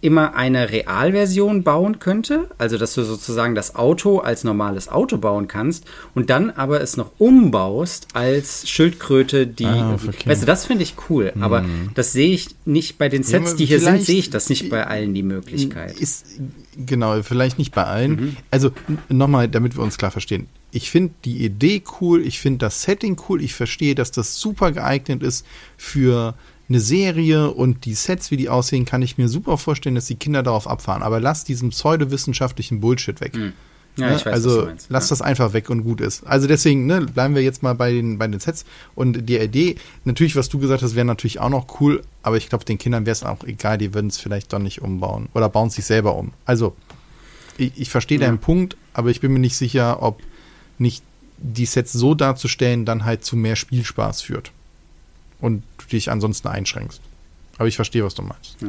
[0.00, 5.46] immer eine Realversion bauen könnte, also dass du sozusagen das Auto als normales Auto bauen
[5.46, 5.84] kannst
[6.14, 10.94] und dann aber es noch umbaust als Schildkröte, die, ah, weißt du, das finde ich
[11.08, 11.42] cool, mhm.
[11.42, 14.70] aber das sehe ich nicht bei den Sets, die hier sind, sehe ich das nicht
[14.70, 15.98] bei allen die Möglichkeit.
[15.98, 16.24] Ist,
[16.86, 18.10] genau, vielleicht nicht bei allen.
[18.10, 18.36] Mhm.
[18.50, 18.72] Also
[19.08, 20.48] nochmal, damit wir uns klar verstehen.
[20.72, 24.72] Ich finde die Idee cool, ich finde das Setting cool, ich verstehe, dass das super
[24.72, 25.44] geeignet ist
[25.76, 26.34] für
[26.70, 30.14] eine Serie und die Sets, wie die aussehen, kann ich mir super vorstellen, dass die
[30.14, 31.02] Kinder darauf abfahren.
[31.02, 33.36] Aber lass diesen pseudowissenschaftlichen Bullshit weg.
[33.36, 33.52] Mhm.
[33.96, 36.24] Ja, weiß, also lass das einfach weg und gut ist.
[36.24, 38.64] Also deswegen ne, bleiben wir jetzt mal bei den, bei den Sets.
[38.94, 42.48] Und die Idee, natürlich, was du gesagt hast, wäre natürlich auch noch cool, aber ich
[42.48, 45.28] glaube, den Kindern wäre es auch egal, die würden es vielleicht doch nicht umbauen.
[45.34, 46.32] Oder bauen sich selber um.
[46.44, 46.76] Also,
[47.58, 48.26] ich, ich verstehe ja.
[48.26, 50.22] deinen Punkt, aber ich bin mir nicht sicher, ob
[50.78, 51.02] nicht
[51.38, 54.52] die Sets so darzustellen dann halt zu mehr Spielspaß führt
[55.40, 57.00] und du dich ansonsten einschränkst.
[57.58, 58.56] Aber ich verstehe, was du meinst.
[58.60, 58.68] Ja,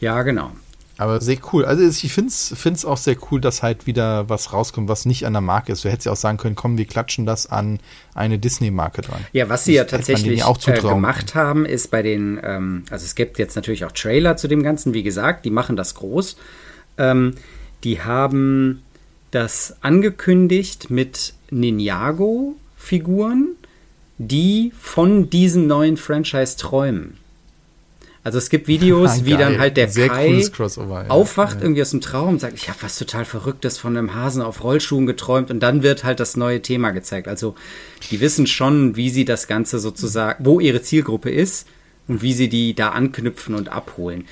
[0.00, 0.52] ja genau.
[1.00, 1.64] Aber sehr cool.
[1.64, 5.32] Also ich finde es auch sehr cool, dass halt wieder was rauskommt, was nicht an
[5.32, 5.82] der Marke ist.
[5.82, 7.80] Du hättest ja auch sagen können, komm, wir klatschen das an
[8.14, 9.24] eine Disney-Marke dran.
[9.32, 13.06] Ja, was sie das ja tatsächlich auch äh, gemacht haben, ist bei den, ähm, also
[13.06, 16.36] es gibt jetzt natürlich auch Trailer zu dem Ganzen, wie gesagt, die machen das groß.
[16.98, 17.34] Ähm,
[17.82, 18.82] die haben
[19.30, 23.56] das angekündigt mit Ninjago-Figuren
[24.22, 27.16] die von diesem neuen Franchise träumen.
[28.22, 30.44] Also es gibt Videos, ah, wie dann halt der Sehr Kai
[31.08, 31.62] aufwacht ja.
[31.62, 34.62] irgendwie aus dem Traum und sagt, ich habe was total Verrücktes von einem Hasen auf
[34.62, 37.28] Rollschuhen geträumt und dann wird halt das neue Thema gezeigt.
[37.28, 37.54] Also
[38.10, 41.66] die wissen schon, wie sie das Ganze sozusagen, wo ihre Zielgruppe ist
[42.06, 44.26] und wie sie die da anknüpfen und abholen.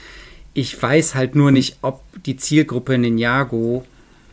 [0.53, 3.87] Ich weiß halt nur nicht, ob die Zielgruppe Ninjago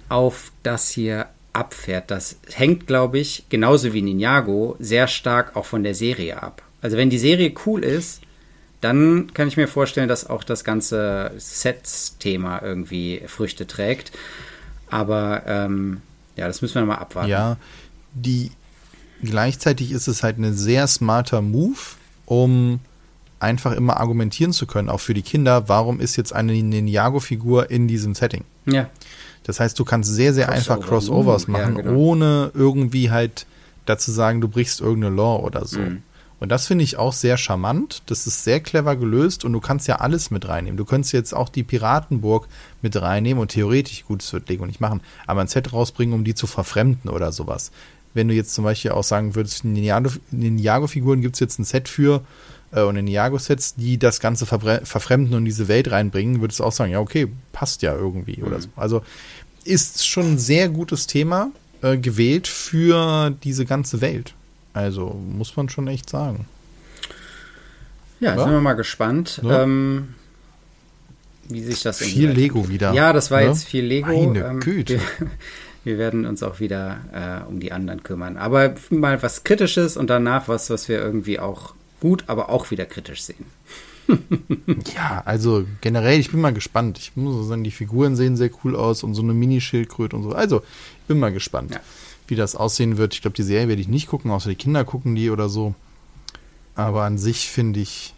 [0.09, 2.11] auf das hier abfährt.
[2.11, 6.61] Das hängt, glaube ich, genauso wie Ninjago, sehr stark auch von der Serie ab.
[6.81, 8.21] Also wenn die Serie cool ist,
[8.81, 14.11] dann kann ich mir vorstellen, dass auch das ganze Sets-Thema irgendwie Früchte trägt.
[14.89, 16.01] Aber ähm,
[16.35, 17.29] ja, das müssen wir mal abwarten.
[17.29, 17.57] Ja,
[18.13, 18.51] die
[19.23, 21.79] gleichzeitig ist es halt ein sehr smarter Move,
[22.25, 22.79] um
[23.39, 27.87] einfach immer argumentieren zu können, auch für die Kinder, warum ist jetzt eine Ninjago-Figur in
[27.87, 28.43] diesem Setting?
[28.65, 28.89] Ja.
[29.45, 30.75] Das heißt, du kannst sehr, sehr Crossover.
[30.75, 31.97] einfach Crossovers machen, ja, genau.
[31.97, 33.45] ohne irgendwie halt
[33.85, 35.79] dazu sagen, du brichst irgendeine Law oder so.
[35.79, 36.01] Mhm.
[36.39, 38.03] Und das finde ich auch sehr charmant.
[38.07, 40.77] Das ist sehr clever gelöst und du kannst ja alles mit reinnehmen.
[40.77, 42.47] Du könntest jetzt auch die Piratenburg
[42.81, 46.23] mit reinnehmen und theoretisch, gut, das wird Lego nicht machen, aber ein Set rausbringen, um
[46.23, 47.71] die zu verfremden oder sowas.
[48.13, 52.21] Wenn du jetzt zum Beispiel auch sagen würdest, Ninjago-Figuren gibt es jetzt ein Set für
[52.75, 56.91] äh, und Ninjago-Sets, die das Ganze verfremden und diese Welt reinbringen, würdest du auch sagen,
[56.91, 58.47] ja, okay, passt ja irgendwie mhm.
[58.47, 58.69] oder so.
[58.75, 59.01] Also
[59.63, 64.35] ist schon ein sehr gutes Thema äh, gewählt für diese ganze Welt.
[64.73, 66.45] Also muss man schon echt sagen.
[68.19, 68.43] Ja, ja?
[68.43, 69.63] sind wir mal gespannt, ja.
[69.63, 70.15] ähm,
[71.47, 72.93] wie sich das Viel Lego wieder.
[72.93, 73.47] Ja, das war ne?
[73.47, 74.07] jetzt viel Lego.
[74.07, 74.95] Meine ähm, Güte.
[74.95, 75.01] Wir,
[75.83, 78.37] wir, werden uns auch wieder äh, um die anderen kümmern.
[78.37, 81.73] Aber mal was Kritisches und danach was, was wir irgendwie auch
[82.05, 83.45] gut, aber auch wieder kritisch sehen.
[84.95, 86.99] ja, also generell, ich bin mal gespannt.
[86.99, 90.29] Ich muss sagen, die Figuren sehen sehr cool aus und so eine Mini-Schildkröte und so.
[90.33, 90.61] Also,
[90.99, 91.79] ich bin mal gespannt, ja.
[92.27, 93.15] wie das aussehen wird.
[93.15, 95.73] Ich glaube, die Serie werde ich nicht gucken, außer die Kinder gucken die oder so.
[96.75, 98.13] Aber an sich finde ich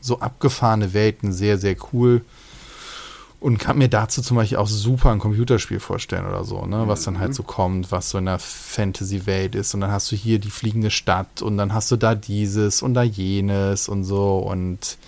[0.00, 2.24] so abgefahrene Welten sehr, sehr cool
[3.40, 6.86] und kann mir dazu zum Beispiel auch super ein Computerspiel vorstellen oder so, ne?
[6.86, 7.34] Was dann halt mhm.
[7.34, 9.74] so kommt, was so in der Fantasy-Welt ist.
[9.74, 12.92] Und dann hast du hier die fliegende Stadt und dann hast du da dieses und
[12.92, 14.98] da jenes und so und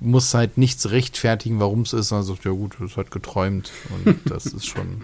[0.00, 3.70] muss halt nichts rechtfertigen, warum es ist, sondern sagt, ja gut, das hat geträumt.
[3.90, 5.02] Und das ist schon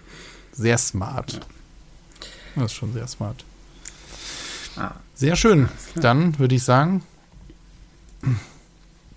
[0.52, 1.40] sehr smart.
[2.56, 3.44] Das ist schon sehr smart.
[4.76, 4.92] Ah.
[5.14, 5.68] Sehr schön.
[5.94, 7.04] Dann würde ich sagen,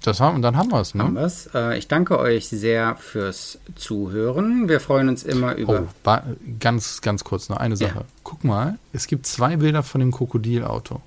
[0.07, 1.03] das haben, dann haben wir es, ne?
[1.03, 1.49] Haben wir's.
[1.53, 4.69] Äh, ich danke euch sehr fürs Zuhören.
[4.69, 5.87] Wir freuen uns immer über.
[6.05, 6.17] Oh,
[6.59, 7.99] ganz, ganz kurz noch eine Sache.
[7.99, 8.05] Ja.
[8.23, 11.01] Guck mal, es gibt zwei Bilder von dem Krokodilauto.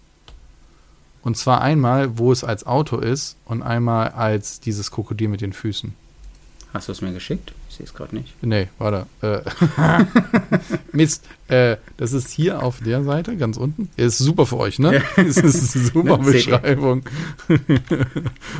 [1.22, 5.52] Und zwar einmal, wo es als Auto ist und einmal als dieses Krokodil mit den
[5.52, 5.94] Füßen.
[6.72, 7.52] Hast du es mir geschickt?
[7.68, 8.35] Ich sehe es gerade nicht.
[8.42, 9.06] Nee, warte.
[9.22, 9.40] Äh,
[10.92, 11.24] Mist.
[11.48, 13.88] Äh, das ist hier auf der Seite, ganz unten.
[13.96, 15.02] Ist super für euch, ne?
[15.16, 16.18] Das ist eine super?
[16.18, 17.02] Beschreibung.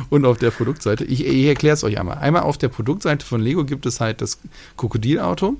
[0.09, 1.05] Und auf der Produktseite.
[1.05, 2.17] Ich, ich erkläre es euch einmal.
[2.17, 4.39] Einmal auf der Produktseite von Lego gibt es halt das
[4.75, 5.55] Krokodilauto.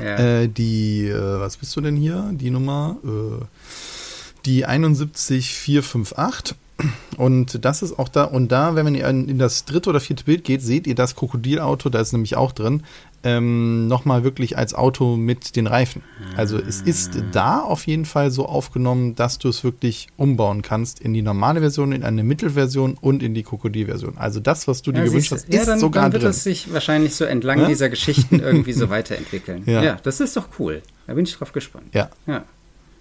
[0.00, 0.42] Ja.
[0.42, 2.30] Äh, die, äh, was bist du denn hier?
[2.32, 2.96] Die Nummer?
[3.04, 3.44] Äh,
[4.46, 6.56] die 71458.
[7.16, 10.44] Und das ist auch da, und da, wenn man in das dritte oder vierte Bild
[10.44, 12.82] geht, seht ihr das Krokodilauto, da ist nämlich auch drin,
[13.24, 16.02] ähm, nochmal wirklich als Auto mit den Reifen.
[16.36, 21.00] Also es ist da auf jeden Fall so aufgenommen, dass du es wirklich umbauen kannst
[21.00, 24.18] in die normale Version, in eine Mittelversion und in die Krokodilversion.
[24.18, 26.30] Also das, was du dir gewünscht hast, ist ja, dann, sogar dann wird drin.
[26.30, 27.66] es sich wahrscheinlich so entlang ja?
[27.68, 29.62] dieser Geschichten irgendwie so weiterentwickeln.
[29.66, 29.82] Ja.
[29.82, 30.82] ja, das ist doch cool.
[31.06, 31.86] Da bin ich drauf gespannt.
[31.92, 32.10] Ja.
[32.26, 32.44] ja.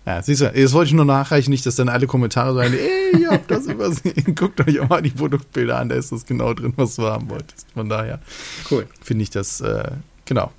[0.06, 3.22] Ja, siehst du, jetzt wollte ich nur nachreichen, nicht, dass dann alle Kommentare sagen, ey,
[3.22, 4.36] ihr habt das übersehen.
[4.36, 7.30] Guckt euch auch mal die Produktbilder an, da ist das genau drin, was du haben
[7.30, 7.68] wolltest.
[7.74, 8.20] Von daher
[8.72, 8.88] cool.
[9.02, 9.92] finde ich das, äh,
[10.26, 10.52] genau.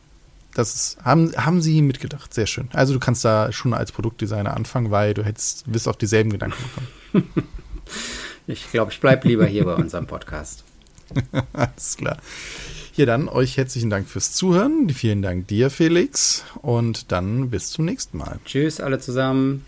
[0.54, 2.68] Das ist, haben, haben sie mitgedacht, sehr schön.
[2.72, 6.62] Also du kannst da schon als Produktdesigner anfangen, weil du hättest, wirst auf dieselben Gedanken
[6.62, 7.32] gekommen.
[8.46, 10.62] ich glaube, ich bleibe lieber hier bei unserem Podcast.
[11.52, 12.18] Alles klar.
[12.94, 14.90] Ja, dann euch herzlichen Dank fürs Zuhören.
[14.90, 16.44] Vielen Dank dir, Felix.
[16.60, 18.38] Und dann bis zum nächsten Mal.
[18.44, 19.64] Tschüss, alle zusammen.